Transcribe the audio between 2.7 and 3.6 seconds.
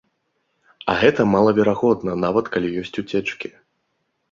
ёсць уцечкі.